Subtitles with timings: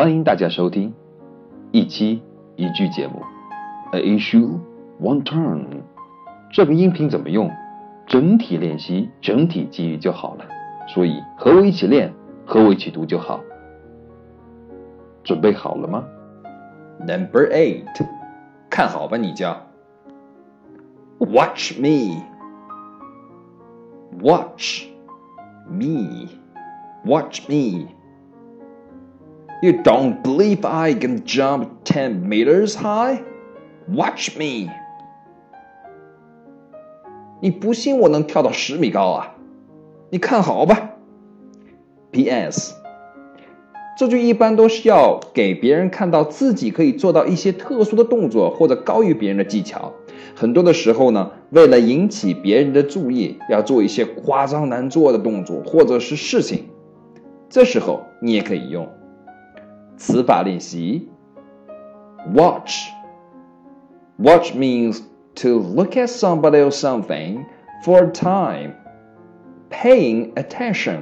[0.00, 0.94] 欢迎大家收听
[1.72, 2.22] 一期
[2.56, 3.22] 一句节目
[3.92, 4.58] ，A issue
[4.98, 5.82] one turn。
[6.50, 7.50] 这个音频怎么用？
[8.06, 10.46] 整体练习，整体记忆就好了。
[10.88, 12.14] 所以和我一起练，
[12.46, 13.42] 和我一起读就好。
[15.22, 16.06] 准备好了吗
[17.00, 17.84] ？Number eight，
[18.70, 19.54] 看好吧，你就。
[21.18, 22.22] Watch me.
[24.22, 24.86] Watch
[25.68, 26.26] me.
[27.04, 27.99] Watch me.
[29.62, 33.22] You don't believe I can jump 10 meters high?
[33.94, 34.70] Watch me.
[37.42, 39.34] 你不信我能跳到十米高啊？
[40.08, 40.92] 你看好吧。
[42.10, 42.74] P.S.
[43.98, 49.92] 这句一般都是要给别人看到自己可以做到一些特殊的动作或者高于别人的技巧。
[50.34, 56.64] 很多的时候呢，为了引起别人的注意，要做一些夸张难做的动作或者是事情。
[57.50, 58.88] 这时候你也可以用
[59.99, 61.09] 词法练习。
[62.33, 62.89] Watch.
[64.17, 65.01] Watch means
[65.35, 67.45] to look at somebody or something
[67.83, 68.73] for a time,
[69.69, 71.01] paying attention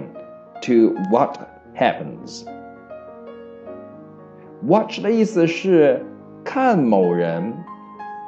[0.61, 1.37] to what
[1.75, 2.43] happens.
[4.67, 6.05] Watch 的意思是
[6.43, 7.53] 看某人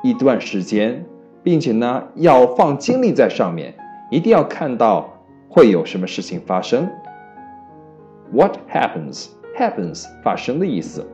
[0.04, 1.06] 一段时间，
[1.44, 3.74] 并且呢要放精力在上面，
[4.12, 5.10] 一定要看到
[5.50, 6.88] 会有什么事情发生。
[8.32, 11.07] What happens Happens 发生的意思。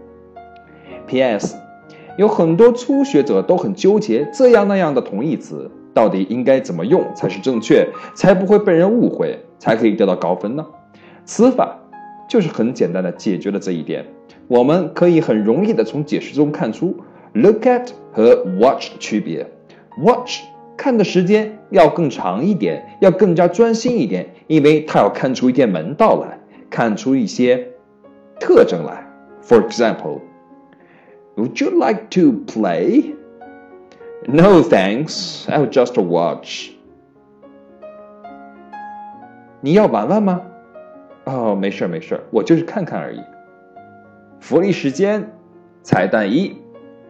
[1.06, 1.56] P.S.
[2.16, 10.66] 有很多初学者都很纠结这样那样的同义词到底应该怎么用才是正确，才不会被人误会，才可以得到高分呢？
[11.24, 11.78] 词法
[12.28, 14.04] 就是很简单的解决了这一点。
[14.48, 16.96] 我们可以很容易的从解释中看出
[17.32, 19.46] look at 和 watch 的区别。
[20.04, 20.40] watch
[20.76, 26.38] 看的时间要更长一点，要更加专心一点，因为它要看出一点门道来，
[26.70, 27.68] 看出一些
[28.39, 29.05] 特征来。
[29.43, 30.21] For example,
[31.35, 33.15] would you like to play?
[34.27, 35.47] No, thanks.
[35.47, 36.71] I'll just watch.
[39.61, 40.41] 你要玩玩吗？
[41.25, 43.21] 哦，没事没事，我就是看看而已。
[44.39, 45.31] 福利时间，
[45.83, 46.57] 彩蛋一，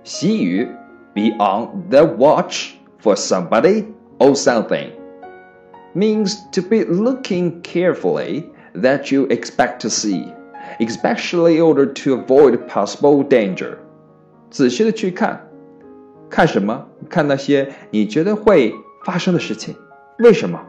[0.04, 0.68] 习语，
[1.14, 3.86] be on the watch for somebody
[4.20, 4.90] or something
[5.96, 10.34] means to be looking carefully that you expect to see,
[10.79, 13.77] Especially order to avoid possible danger.
[14.51, 15.49] 仔细的去看，
[16.31, 16.87] 看什么？
[17.09, 18.75] 看那些你觉得会
[19.05, 19.75] 发生的事情。
[20.19, 20.61] 为什么？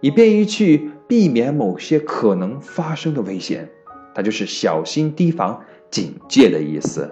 [0.00, 3.68] 以便于去避免某些可能发生的危险。
[4.14, 5.60] 它就是小心提防。
[5.90, 7.10] 警戒的意思。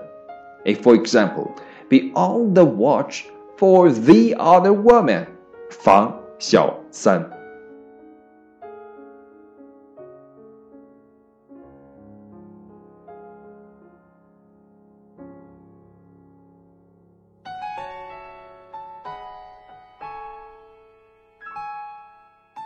[0.67, 1.49] A for example,
[1.89, 3.25] be on the watch
[3.57, 5.25] for the other woman，
[5.71, 7.31] 防小三。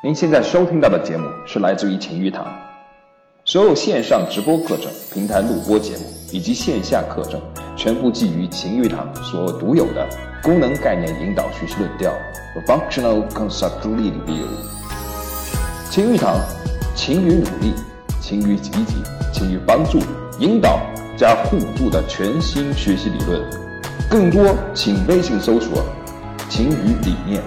[0.02, 2.46] 您现在收听到的节目是来自于晴雨堂。
[3.44, 7.38] 所有线上直播课程、平台录播节目以及线下课程，
[7.76, 10.08] 全部基于晴雨堂所独有的
[10.42, 12.10] 功能概念引导学习论调
[12.66, 14.46] （Functional Concept Review）。
[15.90, 16.34] 晴雨堂，
[16.94, 17.74] 勤于努力，
[18.22, 19.02] 勤于积极，
[19.34, 19.98] 勤于帮助、
[20.38, 20.80] 引导
[21.14, 23.38] 加互助的全新学习理论。
[24.08, 25.84] 更多请微信搜索
[26.48, 27.42] “晴雨理念”。